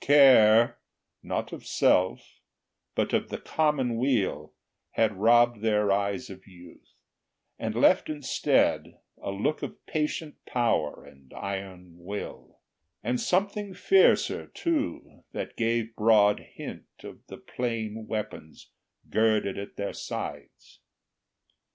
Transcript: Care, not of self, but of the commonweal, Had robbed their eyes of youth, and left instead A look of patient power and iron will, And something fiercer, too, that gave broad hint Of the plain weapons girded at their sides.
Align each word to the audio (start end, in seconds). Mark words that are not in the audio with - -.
Care, 0.00 0.78
not 1.22 1.52
of 1.52 1.66
self, 1.66 2.40
but 2.94 3.12
of 3.12 3.28
the 3.28 3.36
commonweal, 3.36 4.54
Had 4.92 5.18
robbed 5.18 5.60
their 5.60 5.92
eyes 5.92 6.30
of 6.30 6.46
youth, 6.46 6.94
and 7.58 7.74
left 7.74 8.08
instead 8.08 8.94
A 9.20 9.30
look 9.30 9.62
of 9.62 9.84
patient 9.84 10.42
power 10.46 11.04
and 11.04 11.30
iron 11.34 11.96
will, 11.98 12.60
And 13.02 13.20
something 13.20 13.74
fiercer, 13.74 14.46
too, 14.46 15.24
that 15.32 15.58
gave 15.58 15.94
broad 15.94 16.40
hint 16.40 16.86
Of 17.04 17.26
the 17.26 17.36
plain 17.36 18.06
weapons 18.08 18.70
girded 19.10 19.58
at 19.58 19.76
their 19.76 19.92
sides. 19.92 20.80